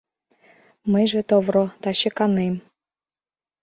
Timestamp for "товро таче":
1.29-2.09